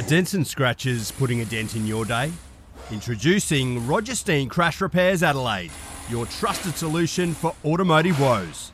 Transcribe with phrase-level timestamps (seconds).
[0.00, 2.32] Are dents and scratches putting a dent in your day?
[2.90, 5.70] Introducing Roger Steen Crash Repairs Adelaide,
[6.08, 8.72] your trusted solution for automotive woes.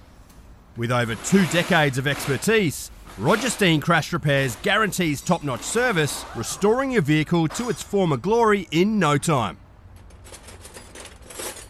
[0.76, 6.92] With over two decades of expertise, Roger Steen Crash Repairs guarantees top notch service, restoring
[6.92, 9.56] your vehicle to its former glory in no time.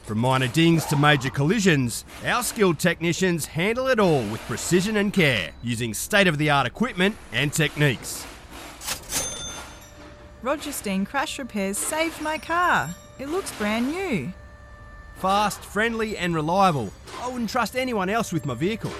[0.05, 5.15] From minor dings to major collisions, our skilled technicians handle it all with precision and
[5.15, 8.27] care, using state of the art equipment and techniques.
[10.43, 12.95] Roger Steen Crash Repairs saved my car.
[13.19, 14.33] It looks brand new.
[15.17, 16.93] Fast, friendly, and reliable.
[17.21, 18.93] I wouldn't trust anyone else with my vehicle.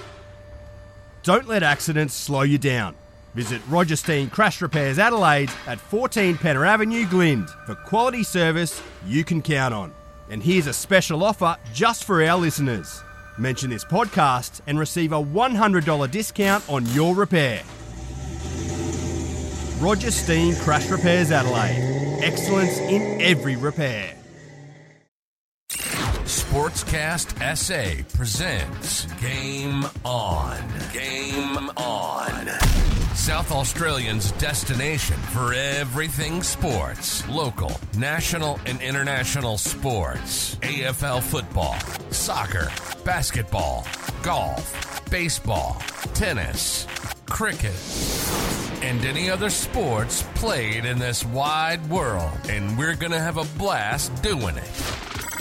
[1.23, 2.95] Don't let accidents slow you down.
[3.35, 9.23] Visit Roger Steen Crash Repairs Adelaide at 14 Penner Avenue, Glynde for quality service you
[9.23, 9.93] can count on.
[10.29, 13.01] And here's a special offer just for our listeners.
[13.37, 17.61] Mention this podcast and receive a $100 discount on your repair.
[19.79, 22.19] Roger Steen Crash Repairs Adelaide.
[22.23, 24.15] Excellence in every repair.
[25.69, 30.57] Sportscast SA presents Game On.
[30.91, 32.47] Game On.
[33.15, 40.55] South Australians' destination for everything sports, local, national, and international sports.
[40.55, 41.77] AFL football,
[42.11, 42.71] soccer,
[43.03, 43.85] basketball,
[44.23, 45.77] golf, baseball,
[46.13, 46.87] tennis,
[47.29, 47.75] cricket,
[48.81, 52.31] and any other sports played in this wide world.
[52.49, 54.73] And we're going to have a blast doing it.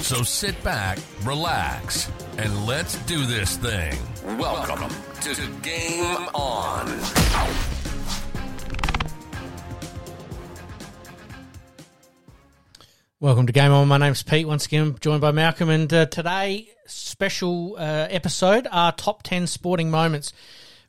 [0.03, 3.97] So sit back, relax, and let's do this thing.
[4.39, 6.87] Welcome to Game On.
[13.19, 13.89] Welcome to Game On.
[13.89, 14.47] My name's Pete.
[14.47, 19.91] Once again, joined by Malcolm, and uh, today special uh, episode are top ten sporting
[19.91, 20.33] moments.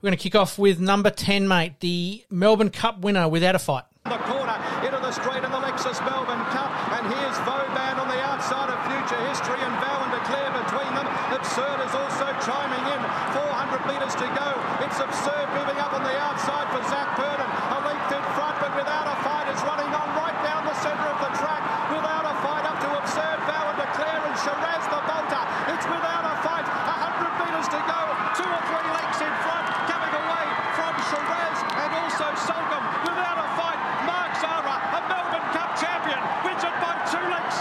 [0.02, 3.60] We're going to kick off with number ten, mate, the Melbourne Cup winner without a
[3.60, 3.84] fight.
[4.06, 8.22] The corner into the straight of the Lexus Melbourne Cup, and here's Vauban on the
[8.22, 11.08] outside of future history, and and Declare between them.
[11.36, 13.02] Absurde is also chiming in.
[13.36, 14.50] 400 metres to go.
[14.86, 17.50] It's absurd moving up on the outside for Zac Purton.
[17.76, 21.10] A length in front, but without a fight, is running on right down the centre
[21.12, 21.60] of the track.
[21.92, 23.38] Without a fight, up to absurd.
[23.52, 25.44] Vow and Declare and Shiraz the bolter.
[25.76, 26.64] It's without a fight.
[26.64, 28.02] 100 metres to go.
[28.40, 30.46] Two or three lengths in front, coming away
[30.80, 32.88] from Shiraz and also Soulcombe.
[33.12, 37.60] Without a fight, Mark Zahra, a Melbourne Cup champion, wins it by two lengths.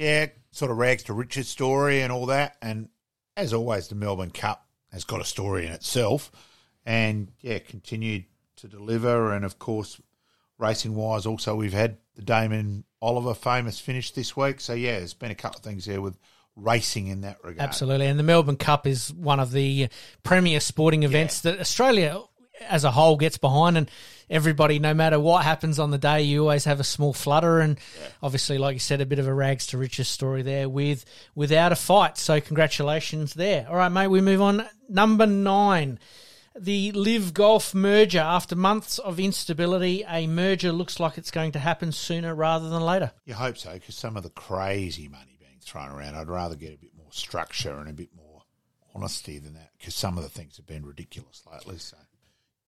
[0.00, 2.56] Yeah, sort of rags to riches story and all that.
[2.62, 2.88] And
[3.36, 6.30] as always, the Melbourne Cup has got a story in itself.
[6.86, 8.26] And yeah, continued
[8.56, 9.32] to deliver.
[9.32, 10.00] And of course,
[10.58, 14.60] racing wise, also we've had the Damien Oliver famous finish this week.
[14.60, 16.18] So yeah, there's been a couple of things there with
[16.54, 17.60] racing in that regard.
[17.60, 19.88] Absolutely, and the Melbourne Cup is one of the
[20.22, 22.20] premier sporting events that Australia
[22.68, 23.90] as a whole gets behind, and
[24.30, 27.78] everybody, no matter what happens on the day, you always have a small flutter, and
[28.22, 31.72] obviously, like you said, a bit of a rags to riches story there with without
[31.72, 32.18] a fight.
[32.18, 33.66] So congratulations there.
[33.68, 34.66] All right, mate, we move on.
[34.88, 35.98] Number nine.
[36.54, 38.20] The Live Golf merger.
[38.20, 42.82] After months of instability, a merger looks like it's going to happen sooner rather than
[42.82, 43.12] later.
[43.24, 46.74] You hope so, because some of the crazy money being thrown around, I'd rather get
[46.74, 48.42] a bit more structure and a bit more
[48.94, 51.78] honesty than that, because some of the things have been ridiculous lately.
[51.78, 51.96] So.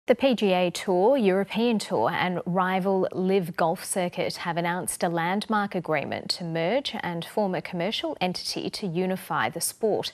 [0.07, 6.29] The PGA Tour, European Tour, and rival Live Golf Circuit have announced a landmark agreement
[6.33, 10.13] to merge and form a commercial entity to unify the sport.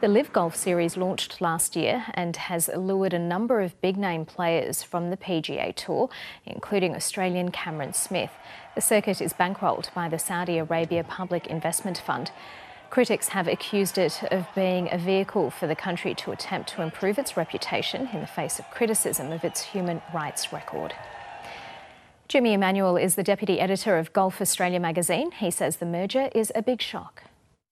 [0.00, 4.24] The Live Golf Series launched last year and has lured a number of big name
[4.24, 6.08] players from the PGA Tour,
[6.46, 8.30] including Australian Cameron Smith.
[8.74, 12.30] The circuit is bankrolled by the Saudi Arabia Public Investment Fund.
[12.90, 17.18] Critics have accused it of being a vehicle for the country to attempt to improve
[17.18, 20.94] its reputation in the face of criticism of its human rights record.
[22.28, 25.30] Jimmy Emanuel is the deputy editor of Golf Australia magazine.
[25.32, 27.24] He says the merger is a big shock.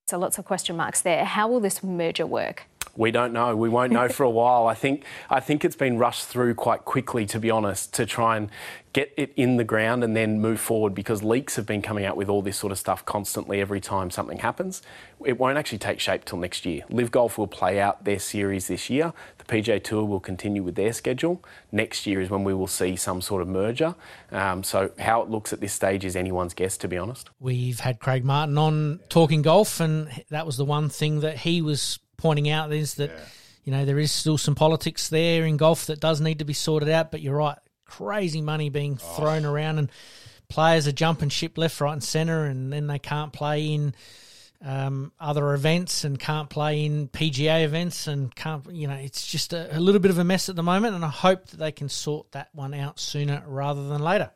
[0.07, 1.25] So lots of question marks there.
[1.25, 2.65] How will this merger work?
[2.97, 3.57] We don't know.
[3.57, 4.67] We won't know for a while.
[4.67, 8.37] I think I think it's been rushed through quite quickly, to be honest, to try
[8.37, 8.51] and
[8.95, 12.17] get it in the ground and then move forward because leaks have been coming out
[12.17, 14.83] with all this sort of stuff constantly every time something happens.
[15.25, 16.85] It won't actually take shape till next year.
[16.89, 19.13] Live Golf will play out their series this year.
[19.39, 21.45] The PGA Tour will continue with their schedule.
[21.73, 23.97] Next year is when we will see some sort of merger.
[24.31, 27.31] Um, so how it looks at this stage is anyone's guess, to be honest.
[27.41, 31.61] We've had Craig Martin on talking golf, and that was the one thing that he
[31.61, 33.11] was pointing out is that
[33.65, 36.53] you know there is still some politics there in golf that does need to be
[36.53, 37.11] sorted out.
[37.11, 39.91] But you're right, crazy money being thrown around, and
[40.49, 43.95] players are jumping ship left, right, and centre, and then they can't play in
[44.65, 49.53] um, other events and can't play in PGA events and can't, you know, it's just
[49.53, 50.95] a, a little bit of a mess at the moment.
[50.95, 54.31] And I hope that they can sort that one out sooner rather than later.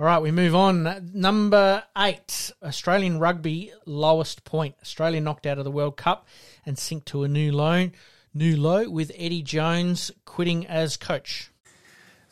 [0.00, 1.10] All right, we move on.
[1.12, 4.74] Number eight, Australian rugby lowest point.
[4.80, 6.26] Australia knocked out of the World Cup
[6.64, 7.90] and sink to a new low,
[8.32, 11.50] new low with Eddie Jones quitting as coach.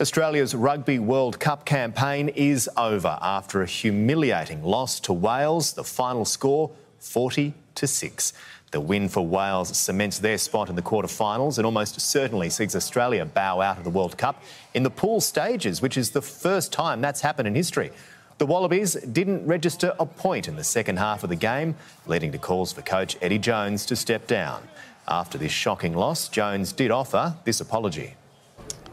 [0.01, 5.75] Australia's Rugby World Cup campaign is over after a humiliating loss to Wales.
[5.75, 6.71] The final score
[7.01, 8.33] 40 to 6.
[8.71, 13.25] The win for Wales cements their spot in the quarterfinals and almost certainly sees Australia
[13.25, 14.43] bow out of the World Cup
[14.75, 17.91] in the pool stages, which is the first time that's happened in history.
[18.37, 21.77] The Wallabies didn't register a point in the second half of the game,
[22.07, 24.63] leading to calls for coach Eddie Jones to step down.
[25.09, 28.15] After this shocking loss, Jones did offer this apology.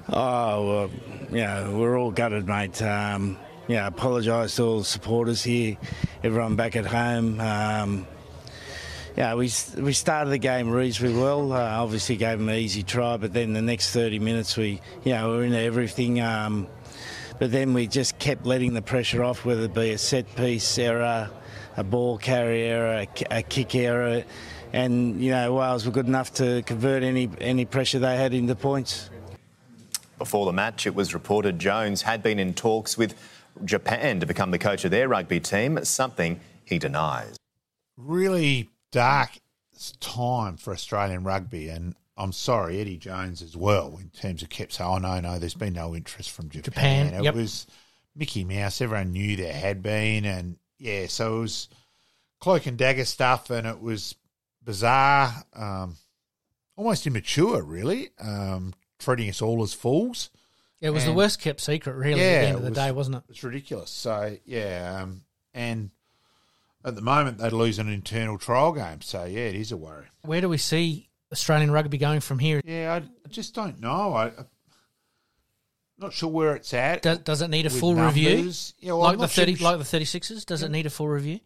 [0.07, 0.89] Oh, well,
[1.31, 2.81] yeah, we're all gutted, mate.
[2.81, 3.37] Um,
[3.67, 5.77] yeah, apologise to all the supporters here,
[6.23, 7.39] everyone back at home.
[7.41, 8.07] Um,
[9.17, 11.53] yeah, we we started the game reasonably well.
[11.53, 15.13] Uh, obviously, gave them an easy try, but then the next 30 minutes, we you
[15.13, 16.19] know we were into everything.
[16.19, 16.67] Um,
[17.39, 20.77] but then we just kept letting the pressure off, whether it be a set piece
[20.77, 21.29] error,
[21.77, 24.23] a ball carry error, a, a kick error,
[24.73, 28.55] and you know Wales were good enough to convert any any pressure they had into
[28.55, 29.09] points.
[30.17, 33.15] Before the match, it was reported Jones had been in talks with
[33.63, 37.37] Japan to become the coach of their rugby team, something he denies.
[37.97, 39.31] Really dark
[39.99, 44.73] time for Australian rugby, and I'm sorry, Eddie Jones as well, in terms of kept
[44.73, 47.07] saying, oh, no, no, there's been no interest from Japan.
[47.07, 47.35] Japan, it yep.
[47.35, 47.67] was
[48.15, 48.79] Mickey Mouse.
[48.81, 51.69] Everyone knew there had been, and yeah, so it was
[52.39, 54.15] cloak and dagger stuff, and it was
[54.63, 55.95] bizarre, um,
[56.77, 60.29] almost immature, really, um, treating us all as fools.
[60.81, 62.91] It was the worst kept secret, really, yeah, at the end of the was- day,
[62.91, 63.23] wasn't it?
[63.29, 63.89] It's ridiculous.
[63.89, 65.21] So yeah, um,
[65.53, 65.89] and
[66.85, 69.01] at the moment they'd lose an internal trial game.
[69.01, 70.05] So yeah, it is a worry.
[70.21, 72.61] Where do we see Australian rugby going from here?
[72.63, 74.13] Yeah, I, just don't know.
[74.13, 74.45] I, I'm
[75.97, 77.01] not sure where it's at.
[77.01, 78.51] Does, does it need a full review?
[78.79, 80.45] Yeah, well, like the not sure- thirty, like the thirty sixes.
[80.45, 81.39] Does it need a full review?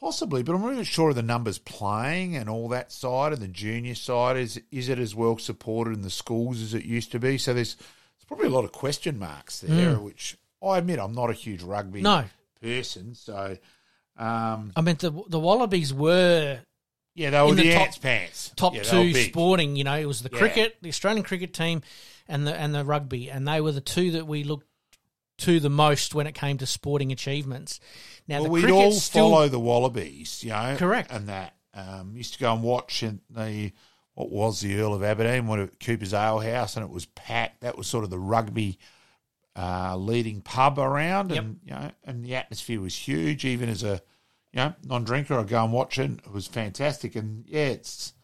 [0.00, 3.48] Possibly, but I'm really sure of the numbers playing and all that side and the
[3.48, 4.36] junior side.
[4.36, 7.38] Is is it as well supported in the schools as it used to be?
[7.38, 10.04] So there's there's probably a lot of question marks there, hmm.
[10.04, 12.02] which I admit I'm not a huge rugby.
[12.02, 12.24] No.
[12.60, 13.14] person.
[13.14, 13.56] So
[14.16, 16.60] um, I mean, the the Wallabies were
[17.14, 18.52] yeah, they were the, the top- pants.
[18.56, 19.76] top Yeah, two sporting.
[19.76, 20.38] You know, it was the Yeah.
[20.38, 21.82] cricket, the Australian cricket team,
[22.28, 24.66] and the and the rugby, and they were the two that we looked
[25.38, 27.80] to the most when it came to sporting achievements.
[28.28, 31.10] Now well, the we'd all still follow the Wallabies, you know, Correct.
[31.10, 33.72] and that um, used to go and watch in the
[34.14, 37.62] what was the Earl of Aberdeen, what at Cooper's Ale House, and it was packed.
[37.62, 38.78] That was sort of the rugby
[39.56, 43.44] uh, leading pub around, and you know, and the atmosphere was huge.
[43.44, 44.00] Even as a
[44.52, 46.10] you know non-drinker, I'd go and watch it.
[46.10, 48.14] It was fantastic, and yeah, it's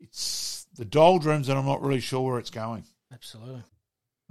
[0.00, 2.84] it's the doldrums, and I'm not really sure where it's going.
[3.12, 3.62] Absolutely.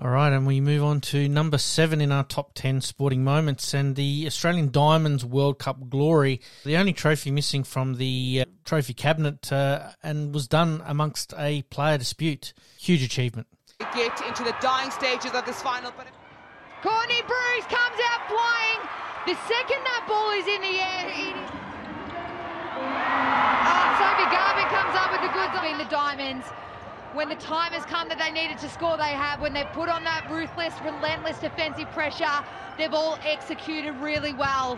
[0.02, 3.74] All right, and we move on to number seven in our top 10 sporting moments
[3.74, 6.40] and the Australian Diamonds World Cup glory.
[6.64, 11.64] The only trophy missing from the uh, trophy cabinet uh, and was done amongst a
[11.64, 12.54] player dispute.
[12.78, 13.48] Huge achievement.
[13.96, 15.94] Get into the dying stages of this final.
[15.96, 16.08] But
[16.84, 18.80] Courtney Bruce comes out flying.
[19.26, 21.08] The second that ball is in the air.
[22.76, 26.46] Oh, Sophie Garbin comes up with the goods in the diamonds.
[27.14, 29.40] When the time has come that they needed to score, they have.
[29.40, 32.44] When they've put on that ruthless, relentless defensive pressure,
[32.78, 34.78] they've all executed really well.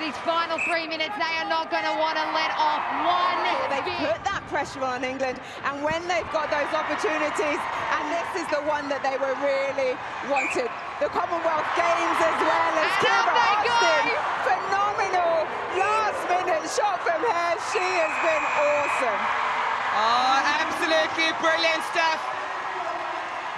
[0.00, 3.36] For these final three minutes, they are not going to want to let off one
[3.68, 4.00] They've bit.
[4.00, 5.36] put that pressure on England,
[5.68, 10.00] and when they've got those opportunities, and this is the one that they were really
[10.32, 10.72] wanted.
[11.04, 13.76] The Commonwealth Games as well as And Kiera they go.
[13.76, 14.08] Austin,
[14.48, 15.36] phenomenal
[15.76, 17.48] last minute shot from her.
[17.68, 19.20] She has been awesome.
[20.00, 22.24] Oh, absolutely brilliant stuff.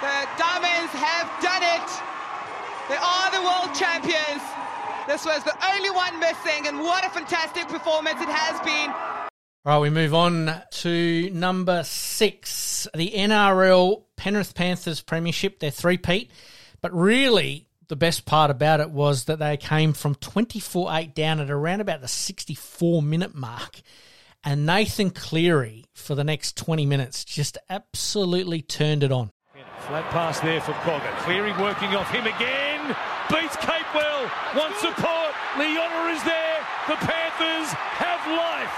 [0.03, 1.87] The Diamonds have done it.
[2.91, 4.43] They are the world champions.
[5.07, 8.89] This was the only one missing, and what a fantastic performance it has been.
[9.65, 15.59] All right, we move on to number six, the NRL Penrith Panthers Premiership.
[15.59, 16.31] They're three-peat,
[16.81, 21.51] but really the best part about it was that they came from 24-8 down at
[21.51, 23.81] around about the 64-minute mark.
[24.43, 29.31] And Nathan Cleary, for the next 20 minutes, just absolutely turned it on.
[29.79, 31.13] Flat pass there for Cogger.
[31.19, 32.62] Cleary working off him again.
[33.29, 34.29] Beats Capewell.
[34.55, 35.31] Wants support.
[35.57, 36.59] Leona is there.
[36.87, 38.75] The Panthers have life.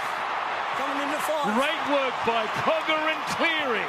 [0.77, 1.55] Coming into five.
[1.57, 3.87] Great work by Cogger and Cleary.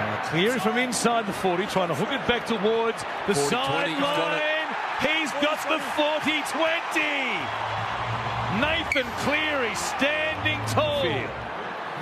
[0.00, 3.38] Uh, Cleary from inside the 40, trying to hook it back towards the 40, 20,
[3.38, 4.50] he's got sideline.
[5.00, 7.60] He's got the 40 20.
[8.58, 11.04] Nathan Cleary standing tall.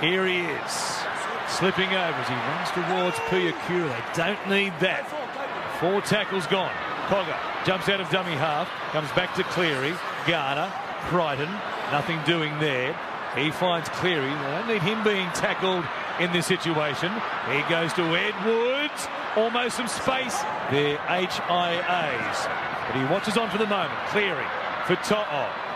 [0.01, 0.71] Here he is.
[1.47, 3.93] Slipping over as he runs towards Puyakura.
[4.15, 5.18] They don't need that.
[5.79, 6.73] Four tackles gone.
[7.07, 9.93] Cogger jumps out of dummy half, comes back to Cleary.
[10.27, 10.69] Garner,
[11.07, 11.49] Crichton,
[11.91, 12.93] nothing doing there.
[13.35, 14.27] He finds Cleary.
[14.29, 15.85] They don't need him being tackled
[16.19, 17.11] in this situation.
[17.49, 19.07] He goes to Edwards.
[19.37, 20.41] Almost some space.
[20.69, 22.49] They're HIAs.
[22.87, 23.99] But he watches on for the moment.
[24.07, 24.47] Cleary
[24.85, 25.68] for To'o.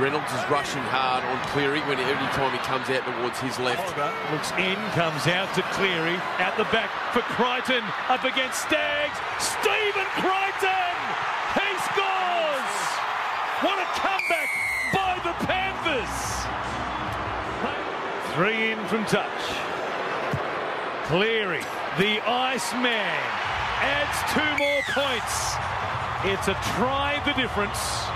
[0.00, 3.84] Reynolds is rushing hard on Cleary when every time he comes out towards his left.
[4.32, 6.16] Looks in, comes out to Cleary.
[6.40, 7.84] Out the back for Crichton.
[8.08, 9.20] Up against Staggs.
[9.36, 10.96] Stephen Crichton!
[11.52, 12.72] He scores!
[13.60, 14.48] What a comeback
[14.88, 16.16] by the Panthers!
[18.32, 19.44] Three in from touch.
[21.12, 21.60] Cleary,
[22.00, 23.20] the Iceman,
[23.84, 25.60] adds two more points.
[26.24, 28.08] It's a try the difference.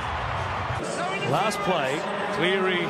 [1.31, 1.99] Last play,
[2.37, 2.85] Cleary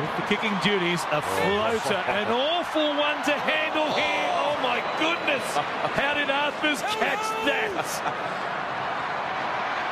[0.00, 4.32] with the kicking duties, a oh, floater, an awful one to handle here.
[4.32, 5.44] Oh my goodness!
[5.92, 7.70] How did Arthars catch that?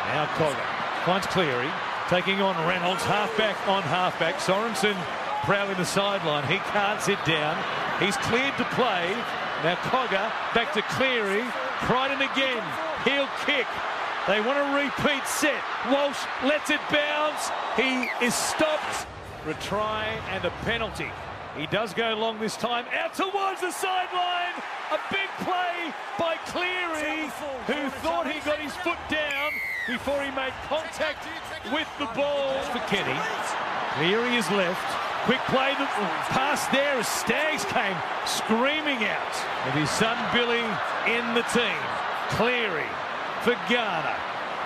[0.08, 1.70] Now Cogger finds Cleary,
[2.08, 4.36] taking on Reynolds, halfback on halfback.
[4.36, 4.96] Sorensen
[5.44, 6.46] prowling the sideline.
[6.48, 7.56] He can't sit down.
[8.00, 9.12] He's cleared to play.
[9.62, 11.44] Now Cogger back to Cleary.
[11.84, 12.64] Crichton again.
[13.04, 13.66] He'll kick.
[14.28, 15.56] They want a repeat set.
[15.90, 17.48] Walsh lets it bounce.
[17.76, 19.06] He is stopped.
[19.46, 21.08] Retry and a penalty.
[21.56, 22.84] He does go long this time.
[22.92, 24.52] Out towards the sideline.
[24.92, 27.32] A big play by Cleary,
[27.66, 29.50] who thought he got his foot down
[29.88, 31.24] before he made contact
[31.72, 33.18] with the ball for Kenny.
[33.96, 35.24] Cleary is left.
[35.24, 35.88] Quick play, the
[36.36, 40.60] pass there as Staggs came screaming out with his son Billy
[41.08, 41.80] in the team.
[42.36, 42.88] Cleary
[43.42, 44.16] for Garner.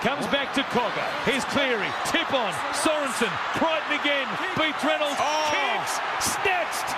[0.01, 1.07] Comes back to Cogger.
[1.23, 1.87] Here's Cleary.
[2.11, 2.51] Tip on.
[2.75, 3.31] Sorensen.
[3.55, 4.27] Crichton again.
[4.57, 5.15] Beats Reynolds.
[5.15, 5.47] Oh.
[5.47, 5.95] Kicks.
[6.19, 6.89] Snatched.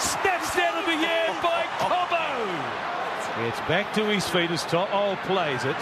[0.00, 3.48] Snatched out of the air by Cobbo.
[3.48, 5.76] It's back to his feet as To'o plays it.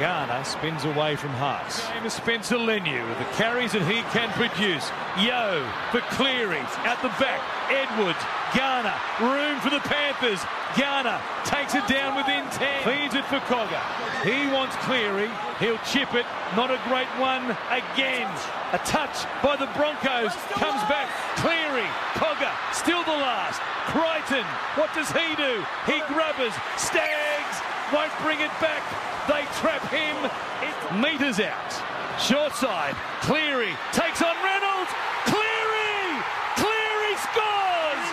[0.00, 1.84] Garner spins away from Haas.
[1.92, 4.88] Game is Spencer Leniu with the carries that he can produce.
[5.20, 5.60] Yeo
[5.92, 7.36] for Cleary at the back.
[7.68, 8.16] Edwards,
[8.56, 10.40] Garner, room for the Panthers.
[10.72, 12.80] Garner takes it down within 10.
[12.80, 13.76] Feeds it for Cogger.
[14.24, 15.28] He wants Cleary.
[15.60, 16.24] He'll chip it.
[16.56, 18.24] Not a great one again.
[18.72, 20.32] A touch by the Broncos.
[20.56, 21.12] Comes back.
[21.44, 21.84] Cleary.
[22.16, 22.48] Cogger.
[22.72, 23.60] Still the last.
[23.92, 24.48] Crichton.
[24.80, 25.60] What does he do?
[25.84, 26.56] He grubbers.
[26.80, 27.56] Staggs,
[27.92, 28.80] Won't bring it back.
[29.28, 30.16] They trap him.
[30.64, 31.72] It meters out.
[32.20, 32.94] Short side.
[33.22, 34.90] Cleary takes on Reynolds.
[35.28, 36.20] Cleary!
[36.56, 38.04] Cleary scores!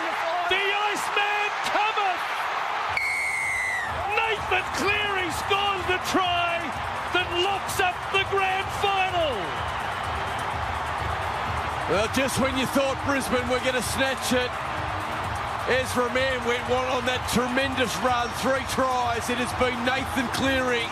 [0.52, 2.22] The Iceman cometh!
[4.16, 6.60] Nathan Cleary scores the try
[7.16, 9.36] that locks up the grand final.
[11.88, 14.50] Well, just when you thought Brisbane were going to snatch it,
[15.68, 19.28] Ezra Mam went one on that tremendous run, three tries.
[19.28, 20.88] It has been Nathan Cleary,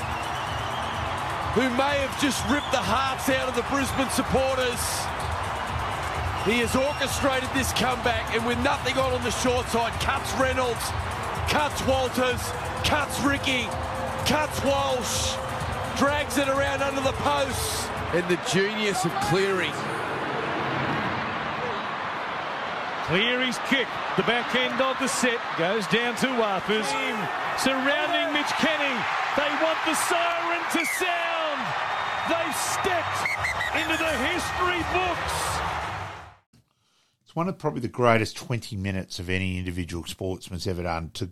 [1.56, 4.76] who may have just ripped the hearts out of the Brisbane supporters.
[6.44, 10.92] He has orchestrated this comeback, and with nothing on on the short side, cuts Reynolds,
[11.48, 12.44] cuts Walters,
[12.84, 13.64] cuts Riki,
[14.28, 15.40] cuts Walsh,
[15.96, 17.88] drags it around under the posts.
[18.12, 19.72] And the genius of Cleary.
[23.06, 23.86] Cleary's kick,
[24.16, 26.90] the back end of the set, goes down to Arthars.
[27.56, 28.98] Surrounding Mitch Kenny.
[29.36, 31.60] They want the siren to sound.
[32.26, 33.22] They've stepped
[33.76, 35.58] into the history books.
[37.22, 41.30] It's one of probably the greatest 20 minutes of any individual sportsman's ever done to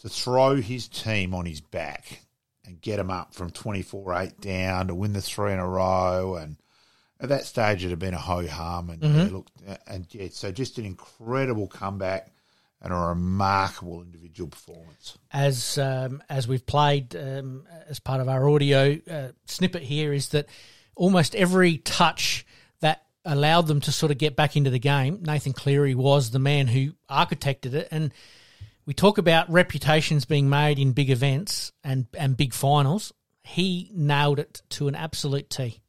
[0.00, 2.26] to throw his team on his back
[2.66, 6.58] and get him up from 24-8 down to win the three in a row and
[7.20, 9.14] at that stage it had been a ho-hum and Mhm.
[9.26, 9.46] yeah, look
[9.86, 12.32] and yeah, so just an incredible comeback
[12.82, 15.16] and a remarkable individual performance.
[15.32, 20.28] as um, as we've played um, as part of our audio uh, snippet here is
[20.30, 20.46] that
[20.94, 22.44] almost every touch
[22.80, 26.38] that allowed them to sort of get back into the game, Nathan Cleary was the
[26.38, 27.88] man who architected it.
[27.90, 28.12] And
[28.84, 33.12] we talk about reputations being made in big events and and big finals.
[33.42, 35.80] He nailed it to an absolute T.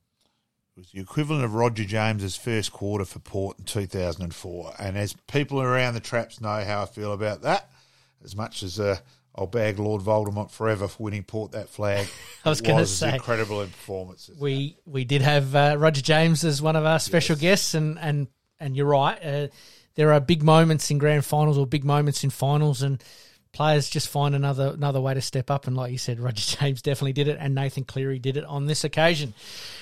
[0.78, 4.74] Was the equivalent of Roger James's first quarter for Port in 2004.
[4.78, 7.72] And as people around the traps know how I feel about that,
[8.24, 8.98] as much as uh,
[9.34, 12.08] I'll bag Lord Voldemort forever for winning Port that flag,
[12.46, 13.16] I was gonna say.
[13.16, 14.38] incredible in performances.
[14.40, 18.28] We we did have uh, Roger James as one of our special guests, and and
[18.60, 19.18] and you're right.
[19.24, 19.48] Uh,
[19.96, 23.04] there are big moments in grand finals or big moments in finals, and
[23.52, 25.68] players just find another another way to step up.
[25.68, 28.66] And like you said, Roger James definitely did it, and Nathan Cleary did it on
[28.66, 29.34] this occasion.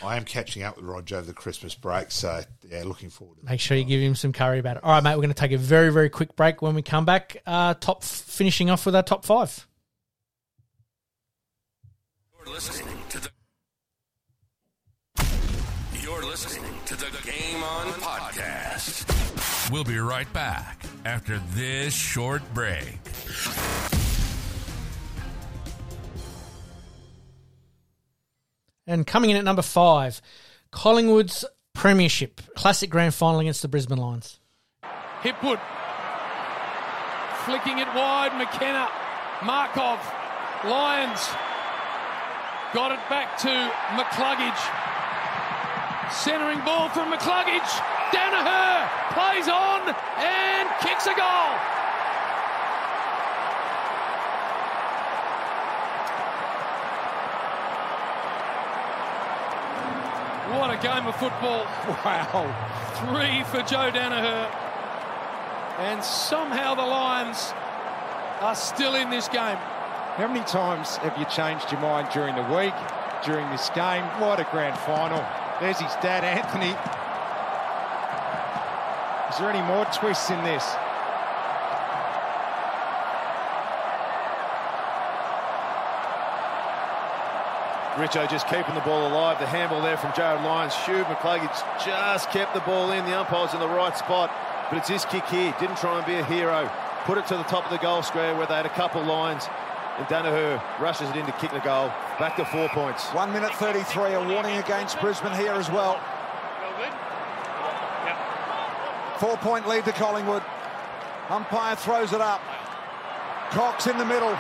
[0.04, 3.46] I am catching up with Roger over the Christmas break, so yeah, looking forward to
[3.46, 3.52] that.
[3.52, 4.84] Make sure you give him some curry about it.
[4.84, 6.62] All right, mate, we're going to take a very, very quick break.
[6.62, 9.68] When we come back, uh, top finishing off with our top five.
[12.46, 13.30] You're listening to the.
[16.02, 19.35] You're listening to the Game On podcast.
[19.72, 23.00] We'll be right back after this short break.
[28.88, 30.22] And coming in at number five,
[30.72, 34.40] Collingwood's Premiership Classic Grand Final against the Brisbane Lions.
[35.24, 35.60] Hipwood
[37.46, 38.38] flicking it wide.
[38.38, 38.88] McKenna,
[39.44, 40.00] Markov,
[40.64, 41.28] Lions
[42.74, 43.50] got it back to
[43.98, 44.62] McCluggage.
[46.12, 47.95] Centering ball from McCluggage.
[48.12, 49.82] Daniher plays on
[50.20, 51.76] and kicks a goal.
[60.60, 61.66] What a game of football.
[62.06, 62.46] Wow.
[62.96, 64.50] Three for Joe Daniher.
[65.80, 67.54] And somehow the Lions
[68.40, 69.58] are still in this game.
[70.16, 72.74] How many times have you changed your mind during the week,
[73.26, 74.04] during this game?
[74.22, 75.24] What a grand final.
[75.60, 76.74] There's his dad, Anthony.
[79.36, 80.64] Is there any more twists in this?
[87.96, 89.38] Richo just keeping the ball alive.
[89.38, 90.74] The handball there from Jarryd Lyons.
[90.86, 91.52] Hugh McCluggage
[91.84, 93.04] just kept the ball in.
[93.04, 94.32] The umpire's in the right spot.
[94.70, 95.54] But it's his kick here.
[95.60, 96.72] Didn't try and be a hero.
[97.04, 99.50] Put it to the top of the goal square where they had a couple lines.
[99.98, 101.92] And Daniher rushes it in to kick the goal.
[102.20, 103.04] Back to four points.
[103.08, 104.14] One minute 33.
[104.14, 106.00] A warning against Brisbane here as well.
[109.20, 110.44] Four point lead to Collingwood.
[111.30, 112.42] Umpire throws it up.
[113.52, 114.36] Cox in the middle.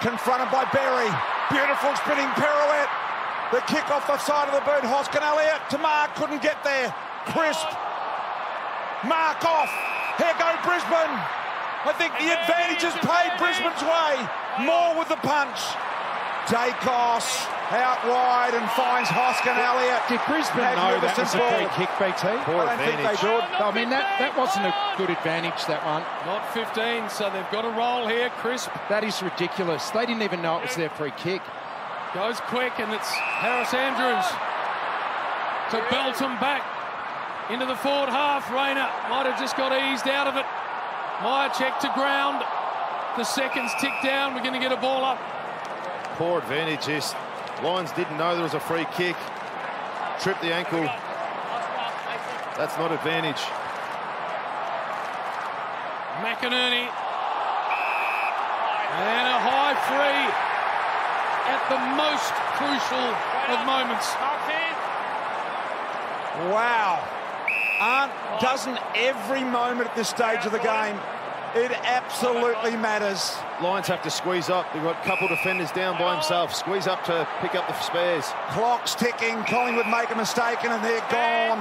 [0.00, 1.10] Confronted by Berry.
[1.50, 2.90] Beautiful spinning pirouette.
[3.52, 4.82] The kick off the side of the boot.
[4.86, 6.14] Hoskin Elliott to Mark.
[6.14, 6.94] Couldn't get there.
[7.34, 7.66] Crisp.
[9.04, 9.70] Mark off.
[10.18, 11.14] Here go Brisbane.
[11.86, 14.14] I think the advantage has played Brisbane's way.
[14.66, 15.58] More with the punch.
[16.46, 20.02] Daicos out wide and finds Hoskin Elliott.
[20.08, 22.30] Did Brisbane know that was a free kick, BT?
[22.30, 23.42] I don't think they did.
[23.58, 26.06] I mean, that, that wasn't a good advantage, that one.
[26.26, 28.30] Not 15, so they've got a roll here.
[28.38, 29.90] Crisp That is ridiculous.
[29.90, 31.42] They didn't even know it was their free kick.
[32.14, 34.26] goes quick, and it's Harris Andrews
[35.74, 36.62] to belt him back
[37.50, 38.46] into the forward half.
[38.50, 40.46] Rayner might have just got eased out of it.
[41.18, 42.44] Mihocek to ground.
[43.16, 44.34] The seconds tick down.
[44.34, 45.18] We're going to get a ball up.
[46.16, 46.86] Poor advantage.
[46.86, 47.14] This
[47.62, 49.16] Lions didn't know there was a free kick.
[50.20, 50.84] Tripped the ankle.
[52.56, 53.40] That's not advantage.
[56.20, 56.88] McInerney.
[58.96, 60.24] And a high free
[61.48, 63.06] at the most crucial
[63.52, 64.08] of moments.
[66.52, 67.02] Wow.
[67.78, 70.98] Aren't, doesn't every moment at this stage of the game,
[71.56, 73.36] it absolutely matters.
[73.62, 74.66] Lions have to squeeze up.
[74.72, 76.54] They've got a couple defenders down by himself.
[76.54, 78.26] Squeeze up to pick up the spares.
[78.50, 79.42] Clock's ticking.
[79.44, 81.60] Collingwood make a mistake and they're gone.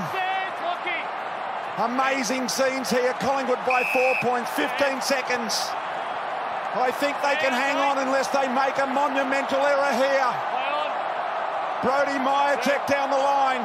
[1.78, 3.14] Amazing scenes here.
[3.20, 5.56] Collingwood by four points, 15 seconds.
[6.76, 10.32] I think they can hang on unless they make a monumental error here.
[11.84, 13.64] Brody Mihocek down the line.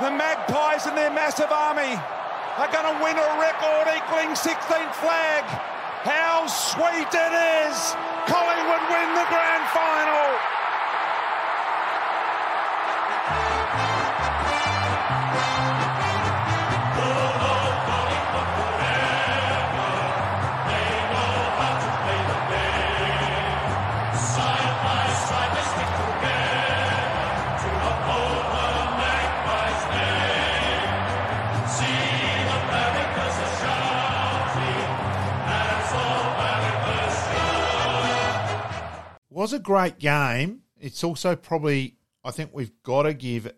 [0.00, 2.00] The Magpies and their massive army
[2.56, 5.44] are going to win a record equaling 16th flag.
[6.04, 7.32] How sweet it
[7.64, 7.76] is!
[8.28, 10.61] Collingwood win the grand final.
[39.42, 40.60] Was a great game.
[40.80, 43.50] It's also probably, I think we've got to give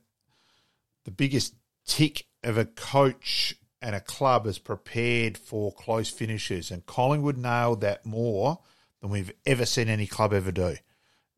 [1.05, 1.55] the biggest
[1.87, 6.71] tick of a coach and a club as prepared for close finishes.
[6.71, 8.61] And Collingwood nailed that more
[9.01, 10.77] than we've ever seen any club ever do.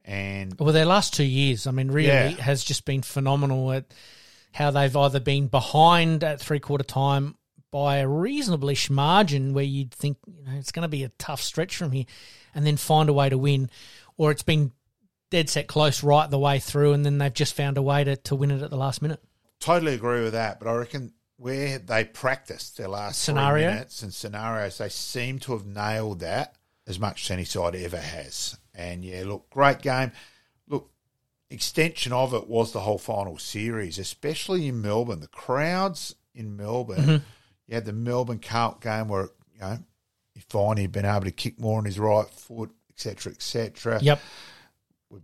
[0.04, 2.28] And Well, their last two years, I mean, really Yeah.
[2.40, 3.86] has just been phenomenal at
[4.52, 7.36] how they've either been behind at three quarter time
[7.72, 11.42] by a reasonably margin where you'd think you know it's going to be a tough
[11.42, 12.04] stretch from here,
[12.54, 13.68] and then find a way to win,
[14.16, 14.72] or it's been
[15.30, 18.16] dead set close right the way through, and then they've just found a way to,
[18.16, 19.20] to win it at the last minute.
[19.60, 20.58] totally agree with that.
[20.60, 23.68] But I reckon where they practiced their last Scenario?
[23.70, 26.54] minutes and scenarios, they seem to have nailed that.
[26.88, 28.56] as much as any side ever has.
[28.72, 30.12] And yeah, look, great game.
[30.68, 30.88] Look,
[31.50, 35.18] extension of it was the whole final series, especially in Melbourne.
[35.20, 37.00] The crowds in Melbourne.
[37.04, 37.22] Mhm.
[37.66, 39.78] You had the Melbourne Carlton game where you know
[40.34, 43.98] he finally had been able to kick more on his right foot, etc., etc.
[44.02, 44.20] Yep.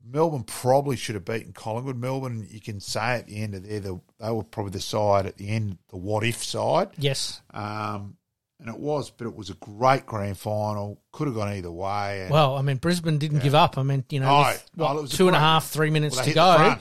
[0.07, 1.97] Melbourne probably should have beaten Collingwood.
[1.97, 5.27] Melbourne, you can say at the end of there, the, they were probably the side
[5.27, 6.91] at the end, the what if side.
[6.99, 7.43] Yes.
[7.53, 8.17] Um,
[8.61, 11.03] and it was, but it was a great grand final.
[11.11, 12.23] Could have gone either way.
[12.23, 13.77] And Well, I mean, Brisbane didn't give up.
[13.77, 15.91] I mean, you know, No, with, no, what, it was a and a half, three
[15.91, 16.77] minutes well, to go.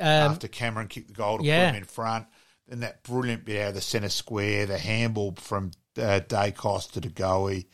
[0.00, 1.66] Um, after Cameron kicked the goal to yeah.
[1.66, 2.26] put him in front.
[2.66, 7.00] Then that brilliant bit out of the centre square, the handball from uh, Daicos to
[7.00, 7.66] De Goey.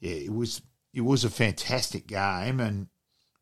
[0.00, 2.88] Yeah, it was it was a fantastic game, and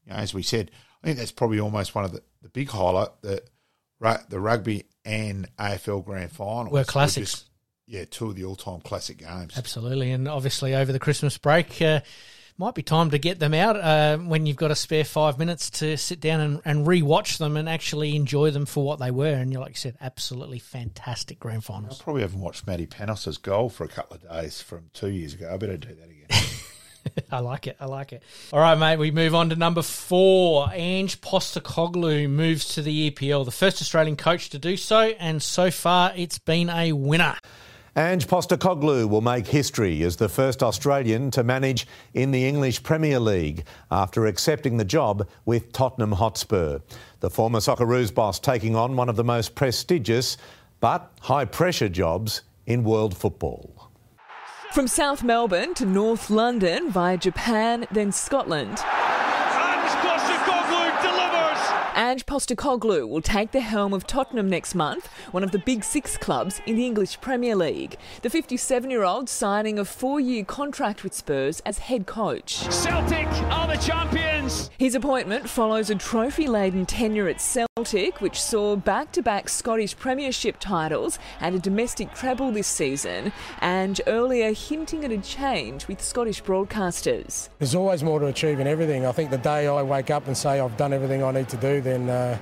[0.05, 0.71] you know, as we said,
[1.03, 3.49] I think that's probably almost one of the, the big highlight that
[4.29, 7.33] the rugby and AFL grand finals Were classics.
[7.33, 7.51] just,
[7.87, 9.57] yeah, two of the all time classic games.
[9.57, 12.01] Absolutely, and obviously over the Christmas break, uh,
[12.59, 15.71] might be time to get them out uh, when you've got a spare five minutes
[15.71, 19.33] to sit down and, and re-watch them and actually enjoy them for what they were.
[19.33, 22.01] And you like you said, absolutely fantastic grand finals.
[22.01, 25.35] I probably haven't watched Matty Panos's goal for a couple of days from two years
[25.35, 25.51] ago.
[25.53, 26.27] I better do that again.
[27.31, 27.77] I like it.
[27.81, 28.23] I like it.
[28.53, 28.99] All right, mate.
[28.99, 30.69] We move on to number four.
[30.73, 35.71] Ange Postecoglou moves to the EPL, the first Australian coach to do so, and so
[35.71, 37.37] far it's been a winner.
[37.97, 43.19] Ange Postecoglou will make history as the first Australian to manage in the English Premier
[43.19, 46.79] League after accepting the job with Tottenham Hotspur.
[47.19, 50.37] The former Socceroos boss taking on one of the most prestigious
[50.79, 53.78] but high pressure jobs in world football.
[54.73, 58.79] From South Melbourne to North London via Japan, then Scotland.
[61.99, 62.09] Postecoglou delivers.
[62.09, 66.17] Ange Postecoglou will take the helm of Tottenham next month, one of the big six
[66.17, 67.97] clubs in the English Premier League.
[68.23, 72.71] The 57 year old signing a four year contract with Spurs as head coach.
[72.73, 74.71] Celtic are the champions.
[74.79, 79.97] His appointment follows a trophy laden tenure at Celtic, which saw back to back Scottish
[79.97, 86.01] Premiership titles and a domestic treble this season, and earlier hinting at a change with
[86.01, 87.49] Scottish broadcasters.
[87.59, 89.07] There's always more to achieve in everything.
[89.07, 91.57] I think the day I wake up and say I've done everything I need to
[91.57, 92.39] do, then uh,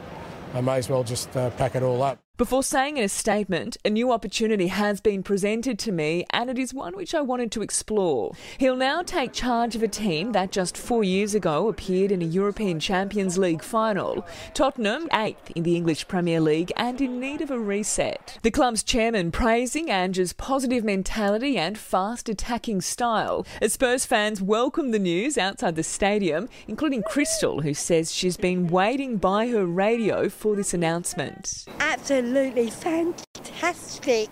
[0.55, 2.26] I may as well just uh, pack it all up.
[2.39, 6.59] Before saying in a statement, a new opportunity has been presented to me and it
[6.59, 8.33] is one which I wanted to explore.
[8.59, 12.27] He'll now take charge of a team that just four years ago appeared in a
[12.27, 14.27] European Champions League final.
[14.53, 18.39] Tottenham, eighth in the English Premier League and in need of a reset.
[18.43, 23.47] The club's chairman praising Ange's positive mentality and fast attacking style.
[23.63, 28.67] As Spurs fans welcome the news outside the stadium, including Crystal, who says she's been
[28.67, 31.65] waiting by her radio for this announcement.
[31.81, 32.26] Absolutely
[32.71, 34.29] fantastic.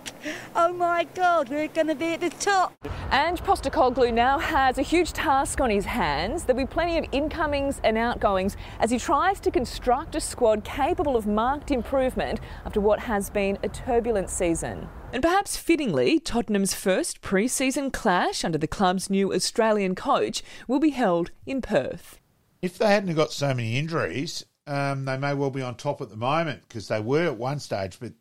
[0.55, 2.73] Oh my God, we're going to be at the top.
[3.11, 6.43] Ange Postecoglou now has a huge task on his hands.
[6.43, 11.15] There'll be plenty of incomings and outgoings as he tries to construct a squad capable
[11.15, 14.87] of marked improvement after what has been a turbulent season.
[15.13, 20.79] And perhaps fittingly, Tottenham's first pre season clash under the club's new Australian coach will
[20.79, 22.19] be held in Perth.
[22.61, 26.09] if they hadn't got so many injuries, um, they may well be on top at
[26.09, 28.13] the moment because they were at one stage, but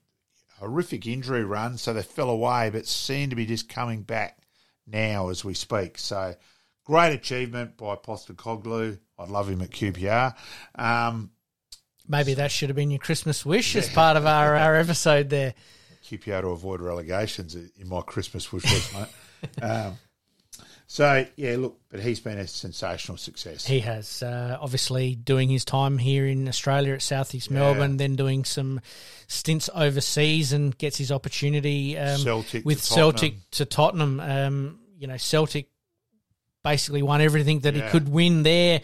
[0.59, 4.38] horrific injury run, so they fell away, but seem to be just coming back
[4.87, 5.98] now as we speak.
[5.98, 6.35] So
[6.85, 8.98] great achievement by Postecoglou.
[9.18, 10.35] I'd love him at QPR.
[10.74, 11.30] Um,
[12.07, 15.54] Maybe that should have been your Christmas wish as part of our, our episode there.
[16.04, 19.09] QPR to avoid relegations in my Christmas wish list, mate.
[19.61, 19.98] Um,
[20.87, 23.66] so yeah, look, but he's been a sensational success.
[23.66, 27.59] He has uh, obviously doing his time here in Australia at Southeast Yeah.
[27.59, 28.81] Melbourne, then doing some
[29.27, 34.20] stints overseas, and gets his opportunity um, Celtic with to Celtic to Tottenham.
[34.20, 35.68] Um, you know, Celtic
[36.62, 37.85] basically won everything that Yeah.
[37.85, 38.81] he could win there.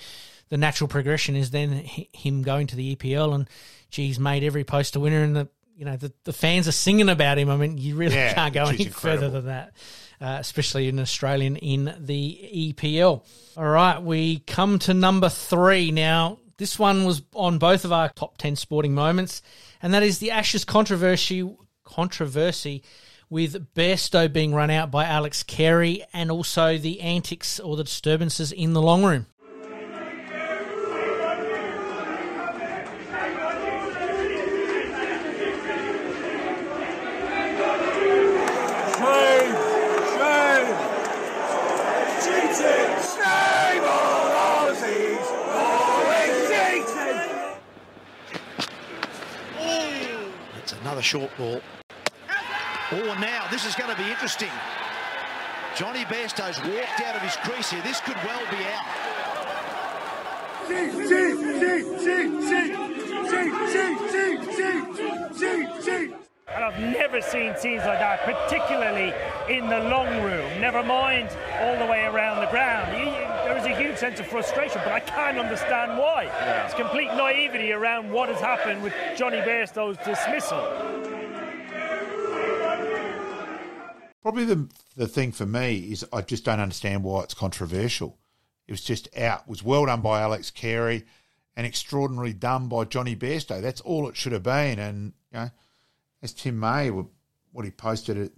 [0.48, 3.48] The natural progression is then him going to the EPL, and
[3.90, 7.38] geez, made every poster winner, and the you know the, the fans are singing about
[7.38, 7.48] him.
[7.50, 9.72] I mean, you really Yeah, can't go any further than that
[10.20, 13.24] uh, especially an Australian in the EPL.
[13.56, 16.38] All right, we come to number three now.
[16.58, 19.42] This one was on both of our top ten sporting moments,
[19.82, 21.56] and that is the Ashes controversy.
[21.84, 22.84] Controversy
[23.30, 28.52] with Bairstow being run out by Alex Carey, and also the antics or the disturbances
[28.52, 29.26] in the long room.
[39.00, 39.54] Shame!
[40.12, 40.68] Shame!
[42.20, 42.90] Cheating!
[43.00, 45.28] Shame on Aussies!
[45.56, 47.30] Always cheating!
[50.58, 51.60] It's short ball.
[52.92, 54.50] Oh, now this is going to be interesting.
[55.76, 57.82] Johnny Bairstow's walked out of his crease here.
[57.82, 59.00] This could well be out.
[66.54, 69.12] And I've never seen scenes like that, particularly
[69.48, 70.60] in the long room.
[70.60, 71.28] Never mind
[71.60, 72.96] all the way around the ground.
[72.98, 76.24] You- you- There is a huge sense of frustration, but I can't understand why.
[76.64, 80.60] It's complete naivety around what has happened with Johnny Bairstow's dismissal.
[84.22, 88.18] Probably the the thing for me is I just don't understand why it's controversial.
[88.68, 89.40] It was just out.
[89.42, 91.04] It was well done by Alex Carey
[91.56, 93.60] and extraordinarily done by Johnny Bairstow.
[93.62, 94.78] That's all it should have been.
[94.78, 95.50] And you know,
[96.22, 98.32] as Tim May, what he posted it.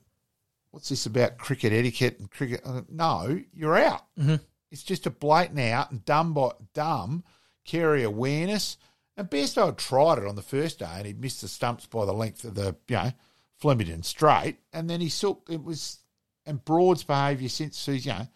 [0.70, 2.62] What's this about cricket etiquette and cricket?
[2.90, 4.06] No, you're out.
[4.18, 4.40] Mhm.
[4.70, 7.24] It's just a blatant out and dumb by dumb
[7.64, 8.78] carry awareness.
[9.16, 12.06] And Bairstow had tried it on the first day and he missed the stumps by
[12.06, 13.12] the length of the you know
[13.58, 15.50] Flemington straight, and then he silked.
[15.50, 15.98] It was
[16.46, 18.26] and Broad's behaviour since he's, you know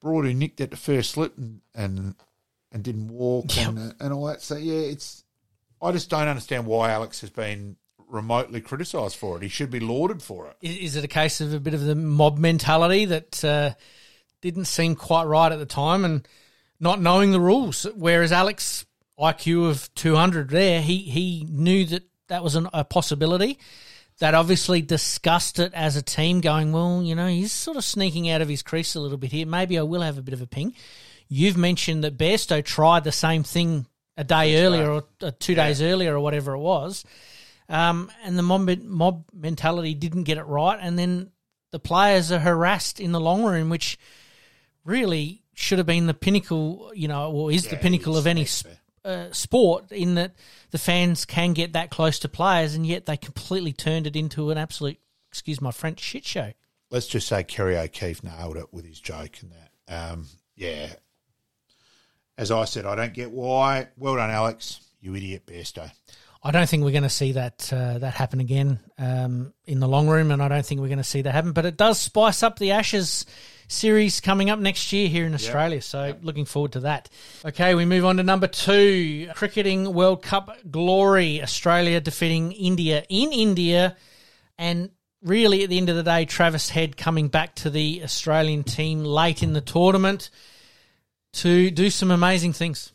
[0.00, 2.14] Broad who nicked at the first slip and and,
[2.72, 4.42] and didn't walk and uh, and all that.
[4.42, 5.24] So yeah, it's
[5.80, 7.76] I just don't understand why Alex has been
[8.08, 9.42] remotely criticised for it.
[9.42, 10.56] He should be lauded for it.
[10.60, 13.74] Is, is it a case of a bit of the mob mentality that uh,
[14.40, 16.26] didn't seem quite right at the time and
[16.80, 17.86] not knowing the rules?
[17.94, 18.86] Whereas Alex,
[19.18, 23.58] IQ of 200 there, he, he knew that that was an, a possibility.
[24.20, 28.28] That obviously discussed it as a team, going, well, you know, he's sort of sneaking
[28.28, 29.46] out of his crease a little bit here.
[29.46, 30.74] Maybe I will have a bit of a ping.
[31.28, 35.80] You've mentioned that Bairstow tried the same thing a day earlier or uh, two days
[35.80, 37.04] earlier or whatever it was.
[37.68, 41.30] Um, and the mob, mob mentality didn't get it right, and then
[41.70, 43.98] the players are harassed in the long room, which
[44.84, 48.46] really should have been the pinnacle, you know, or is the pinnacle of any
[49.04, 50.34] uh, sport in that
[50.70, 54.50] the fans can get that close to players, and yet they completely turned it into
[54.50, 54.98] an absolute,
[55.30, 56.52] excuse my French, shit show.
[56.90, 60.10] Let's just say Kerry O'Keeffe nailed it with his joke and that.
[60.10, 60.26] Um,
[60.56, 60.94] yeah.
[62.38, 63.88] As I said, I don't get why.
[63.96, 64.80] Well done, Alex.
[65.00, 65.90] You idiot, Bairstow.
[66.42, 69.88] I don't think we're going to see that uh, that happen again um, in the
[69.88, 71.52] long room, and I don't think we're going to see that happen.
[71.52, 73.26] But it does spice up the Ashes
[73.66, 75.82] series coming up next year here in Australia.
[75.82, 77.10] So looking forward to that.
[77.44, 81.42] Okay, we move on to number two, cricketing World Cup glory.
[81.42, 83.96] Australia defeating India in India,
[84.58, 84.90] and
[85.22, 89.04] really at the end of the day, Travis Head coming back to the Australian team
[89.04, 90.30] late in the tournament
[91.32, 92.92] to do some amazing things.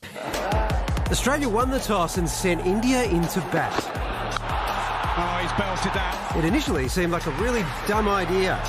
[1.14, 3.72] Australia won the toss and sent India into bat.
[5.16, 6.34] Oh, he's belted that.
[6.36, 8.60] It initially seemed like a really dumb idea.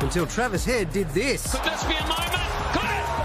[0.00, 1.50] Until Travis Head did this.
[1.50, 2.22] Could this be a moment?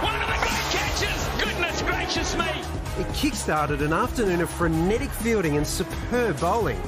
[0.02, 1.28] One of the great catches!
[1.38, 2.50] Goodness gracious me!
[2.98, 6.82] It kick-started an afternoon of frenetic fielding and superb bowling.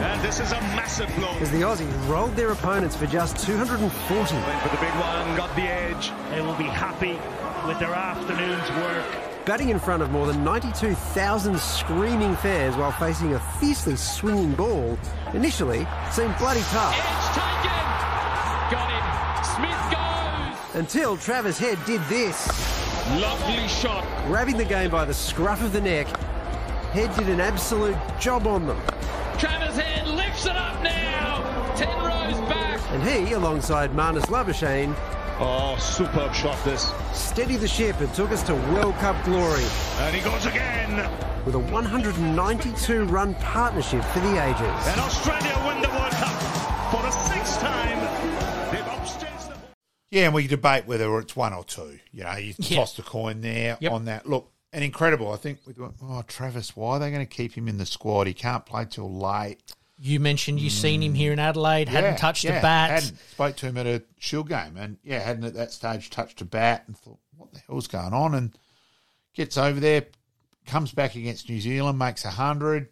[0.00, 1.28] And this is a massive blow.
[1.40, 3.90] As the Aussies rolled their opponents for just 240.
[3.92, 6.10] For the big one, got the edge.
[6.30, 7.18] They will be happy
[7.68, 9.44] with their afternoon's work.
[9.44, 14.98] Batting in front of more than 92,000 screaming fans while facing a fiercely swinging ball
[15.34, 16.94] initially seemed bloody tough.
[16.94, 17.80] Edge taken!
[18.70, 19.04] Got him.
[19.56, 20.76] Smith goes.
[20.76, 22.48] Until Travis Head did this.
[23.20, 24.06] Lovely shot.
[24.28, 26.06] Grabbing the game by the scruff of the neck,
[26.92, 28.80] Head did an absolute job on them.
[29.40, 31.74] Travis Head lifts it up now.
[31.76, 32.80] Ten rows back.
[32.92, 34.94] And he, alongside Marnus Labuschagne,
[35.42, 36.92] Oh, superb shot this.
[37.14, 39.64] steadied the ship and took us to World Cup glory
[40.00, 40.96] And he goes again.
[41.46, 44.86] with a 192 run partnership for the ages.
[44.88, 47.98] And Australia win the World Cup for the sixth time.
[48.70, 49.56] They've upstaged the
[50.10, 51.98] Yeah, and we debate whether it's one or two.
[52.12, 52.76] You know, you Yeah.
[52.80, 54.26] toss the coin there on that.
[54.28, 55.32] Look, and incredible.
[55.32, 57.86] I think we went, oh, Travis, why are they going to keep him in the
[57.86, 58.26] squad?
[58.26, 59.60] He can't play till late.
[60.02, 61.16] You mentioned you seen him mm.
[61.16, 62.90] here in Adelaide, hadn't touched yeah, a bat.
[62.90, 63.18] Hadn't.
[63.32, 66.46] Spoke to him at a shield game, and yeah, hadn't at that stage touched a
[66.46, 68.34] bat, and thought, what the hell's going on?
[68.34, 68.56] And
[69.34, 70.06] gets over there,
[70.66, 72.88] comes back against New Zealand, makes a hundred,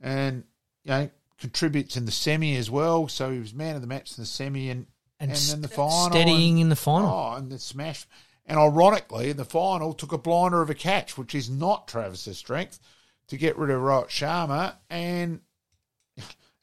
[0.00, 0.42] and
[0.82, 3.06] you know contributes in the semi as well.
[3.06, 4.86] So he was man of the match in the semi, and
[5.20, 7.10] And and, then the final, steadying and- in the final.
[7.10, 8.06] Oh, and the smash.
[8.48, 12.38] And ironically, in the final, took a blinder of a catch, which is not Travis's
[12.38, 12.80] strength,
[13.28, 15.40] to get rid of Rohit Sharma, and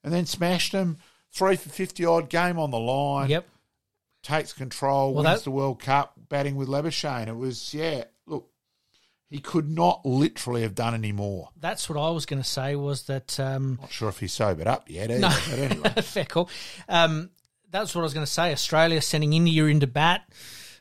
[0.04, 0.98] and then smashed him.
[1.32, 3.30] Three for fifty odd game on the line.
[3.30, 3.48] Yep.
[4.24, 7.28] Takes control, Well, wins that- the World Cup, batting with Labuschagne.
[7.28, 8.06] It was yeah.
[8.26, 8.50] Look,
[9.30, 11.50] he could not literally have done any more.
[11.60, 12.76] That's what I was going to say.
[12.76, 15.12] Was that um, Not sure if he's sobered up yet.
[15.12, 15.30] Either, no?
[15.30, 15.90] but anyway.
[16.02, 16.50] fair call.
[16.90, 17.30] Um,
[17.70, 18.52] that's what I was going to say.
[18.52, 20.24] Australia sending India into bat.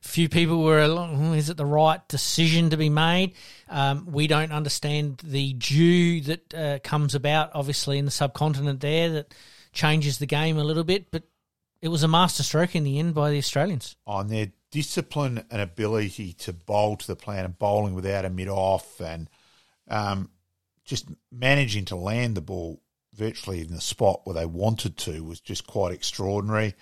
[0.05, 0.87] Few people were.
[0.87, 3.33] "Hmm, Is it the right decision to be made?
[3.71, 9.09] Um, we don't understand the dew that uh, comes about, obviously, in the subcontinent there.
[9.11, 9.35] That
[9.73, 11.23] changes the game a little bit, but
[11.81, 13.97] it was a masterstroke in the end by the Australians.
[14.07, 18.49] on their discipline and ability to bowl to the plan and bowling without a mid
[18.49, 19.31] off and
[19.89, 20.29] um,
[20.85, 22.81] just managing to land the ball
[23.15, 26.75] virtually in the spot where they wanted to was just quite extraordinary.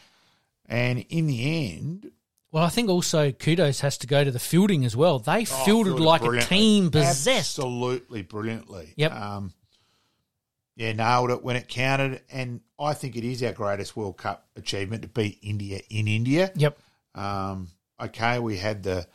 [0.66, 2.10] And in the end,
[2.52, 5.18] Well, I think also kudos has to go to the fielding as well.
[5.18, 7.58] They oh, fielded like a team possessed.
[7.58, 8.92] Absolutely brilliantly.
[8.96, 9.12] Yep.
[9.12, 9.54] Um,
[10.76, 12.20] yeah, nailed it when it counted.
[12.30, 16.52] And I think it is our greatest World Cup achievement to beat India in India.
[16.54, 16.78] Yep.
[17.14, 19.06] Um, okay, we had the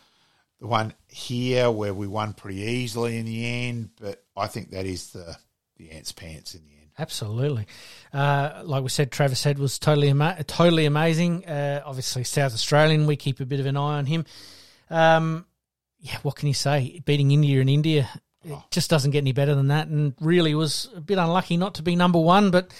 [0.59, 4.87] the one here where we won pretty easily in the end, but I think that
[4.87, 5.37] is the
[5.77, 6.76] the ants pants in the end.
[6.99, 7.67] Absolutely.
[8.11, 11.45] Uh, like we said, Travis Head was totally ama- totally amazing.
[11.45, 14.25] Uh, obviously, South Australian, we keep a bit of an eye on him.
[14.89, 15.45] Um,
[15.99, 17.01] yeah, what can you say?
[17.05, 18.09] Beating India in India,
[18.43, 19.87] it just doesn't get any better than that.
[19.87, 22.73] And really was a bit unlucky not to be number one, but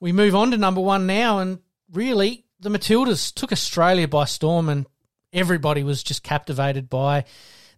[0.00, 1.38] we move on to number one now.
[1.38, 4.86] And really, the Matildas took Australia by storm, and
[5.32, 7.24] everybody was just captivated by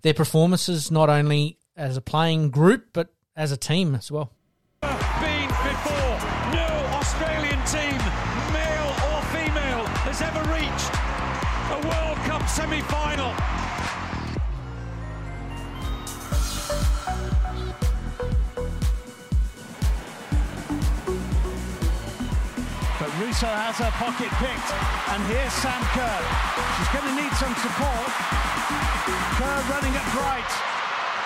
[0.03, 4.33] their performances, not only as a playing group, but as a team as well.
[4.83, 5.27] been before.
[5.27, 5.46] No
[7.17, 7.97] Australian team,
[8.53, 10.93] male or female, has ever reached
[11.73, 13.33] a World Cup semi final.
[23.01, 24.71] But Russo has her pocket picked.
[25.09, 26.21] And here's Sam Kerr.
[26.77, 28.13] She's going to need some support.
[29.41, 30.53] Kerr running at right.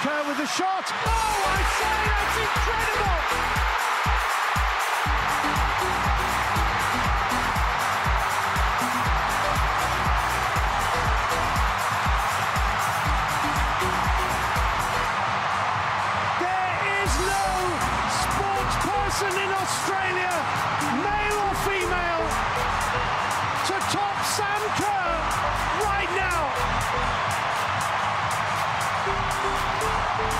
[0.06, 0.86] Kerr with a shot.
[0.86, 3.00] Oh, I say, that's incredible.
[19.20, 20.32] Person in Australia,
[21.04, 22.24] male or female,
[23.68, 25.12] to top Sam Kerr
[25.84, 26.42] right now.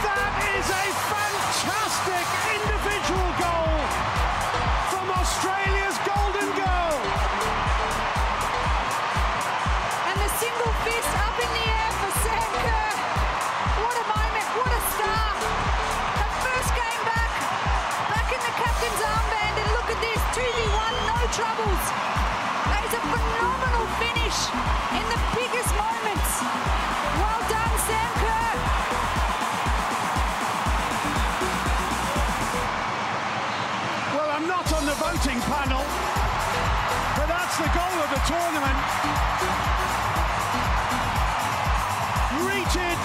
[0.07, 3.30] That is a fantastic individual
[21.31, 21.85] troubles.
[22.66, 24.38] That is a phenomenal finish
[24.99, 26.31] in the biggest moments.
[27.23, 28.55] Well done, Sam Kerr.
[34.11, 35.87] Well, I'm not on the voting panel,
[37.14, 38.79] but that's the goal of the tournament.
[42.43, 42.99] Reached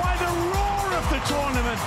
[0.00, 1.80] by the roar of the tournament.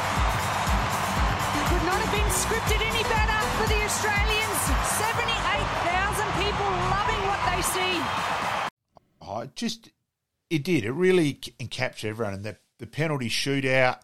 [1.73, 4.59] Could not have been scripted any better for the Australians.
[4.99, 5.70] 78,000
[6.43, 8.01] people loving what they see.
[9.21, 9.89] Oh, it just
[10.49, 10.83] it did.
[10.85, 12.33] It really c- encaptured everyone.
[12.35, 13.99] And the the penalty shootout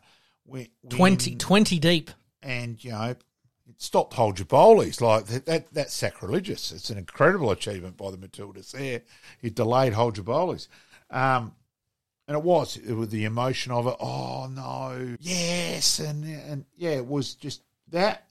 [0.46, 2.12] went 20, 20 deep.
[2.44, 3.22] and you know it
[3.78, 5.74] stopped hold your bowlies like that, that.
[5.74, 6.72] That's sacrilegious.
[6.72, 8.72] It's an incredible achievement by the Matildas.
[8.72, 9.02] There,
[9.42, 10.70] it delayed hold your bowlies.
[11.10, 11.54] Um,
[12.28, 13.96] and it was it was the emotion of it.
[14.00, 18.28] Oh no, yes, and and yeah, it was just that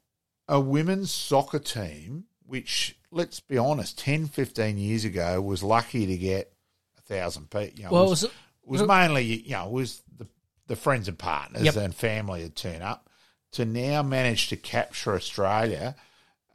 [0.48, 6.16] a women's soccer team, which let's be honest, 10, 15 years ago was lucky to
[6.16, 6.52] get
[6.98, 7.68] a thousand people.
[7.76, 8.32] You know, Well, it was, it it
[8.70, 10.26] was was- mainly you know it was the
[10.68, 11.76] the friends and partners Yep.
[11.76, 13.08] and family that turn up
[13.52, 15.94] to now manage to capture Australia.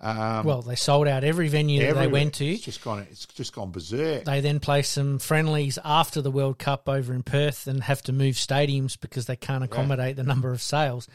[0.04, 2.46] Um, well, they sold out every venue that they went to.
[2.46, 3.06] It's just gone.
[3.12, 4.26] It's just gone berserk.
[4.26, 8.12] They then play some friendlies after the World Cup over in Perth and have to
[8.12, 11.08] move stadiums because they can't accommodate the number of sales.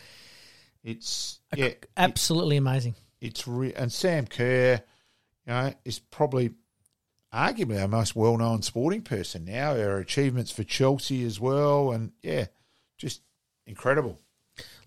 [0.84, 2.94] It's yeah, Absolutely amazing.
[3.20, 4.80] It's re- and Sam Kerr,
[5.46, 6.50] you know, is probably
[7.32, 9.74] arguably our most well-known sporting person now.
[9.74, 12.46] Her achievements for Chelsea as well, and yeah,
[12.98, 13.22] just
[13.66, 14.18] incredible.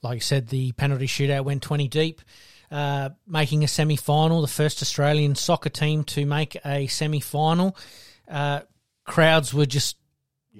[0.02, 2.22] Like I said, the penalty shootout went 20 deep,
[2.72, 7.76] uh, making a semi final, the first Australian soccer team to make a semi final.
[8.28, 8.62] Uh,
[9.06, 9.98] crowds were just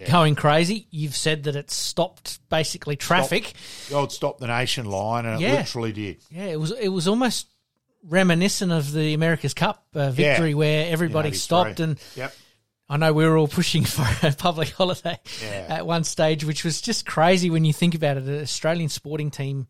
[0.08, 0.88] going crazy.
[0.92, 3.46] You've said that it stopped basically traffic.
[3.56, 6.18] Stop, the old stop the nation line, and it literally did.
[6.30, 7.48] Yeah, it was it was almost
[8.04, 10.56] reminiscent of the America's Cup uh, victory Yeah.
[10.56, 11.84] where everybody stopped 83.
[11.84, 12.36] and Yep.
[12.92, 15.66] I know we were all pushing for a public holiday Yeah.
[15.70, 18.24] at one stage, which was just crazy when you think about it.
[18.24, 19.68] An Australian sporting team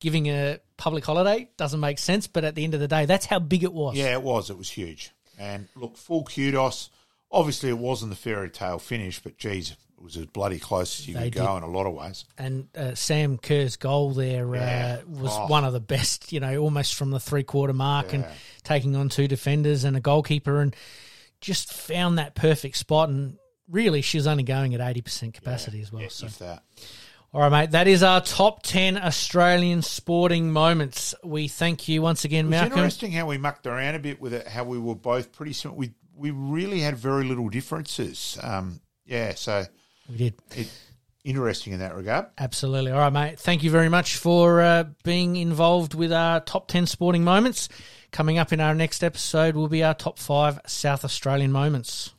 [0.00, 3.26] giving a public holiday doesn't make sense, but at the end of the day, that's
[3.26, 3.96] how big it was.
[3.96, 4.50] Yeah, it was.
[4.50, 5.10] It was huge.
[5.38, 6.90] And look, full kudos.
[7.30, 11.14] Obviously, it wasn't the fairy tale finish, but geez, was as bloody close as you
[11.14, 11.64] They could go did.
[11.64, 12.24] in a lot of ways.
[12.36, 14.98] And uh, Sam Kerr's goal there Yeah.
[15.00, 15.46] uh, was Oh.
[15.46, 18.24] one of the best, you know, almost from the three quarter mark and
[18.64, 20.74] taking on two defenders and a goalkeeper and
[21.40, 23.08] just found that perfect spot.
[23.08, 23.36] And
[23.68, 26.08] really, she was only going at 80% capacity as well.
[26.10, 26.26] so.
[26.44, 26.62] That.
[27.34, 27.70] All right, mate.
[27.70, 31.14] That is our top 10 Australian sporting moments.
[31.24, 32.72] We thank you once again, Malcolm.
[32.72, 35.78] interesting how we mucked around a bit with it, how we were both pretty similar.
[35.78, 38.36] We, we really had very little differences.
[38.42, 39.64] Um, yeah, so
[40.12, 40.34] We did.
[40.54, 40.68] It,
[41.24, 42.26] interesting in that regard.
[42.38, 42.92] Absolutely.
[42.92, 43.40] All right, mate.
[43.40, 47.68] Thank you very much for uh, being involved with our top 10 sporting moments.
[48.10, 52.12] Coming up in our next episode will be our top five South Australian moments.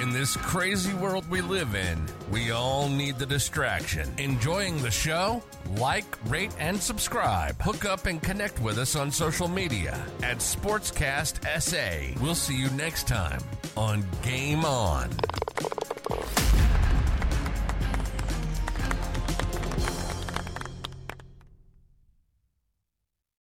[0.00, 4.10] In this crazy world we live in, we all need the distraction.
[4.16, 5.42] Enjoying the show?
[5.76, 7.60] Like, rate, and subscribe.
[7.60, 12.18] Hook up and connect with us on social media at Sportscast SA.
[12.22, 13.42] We'll see you next time
[13.76, 15.10] on Game On.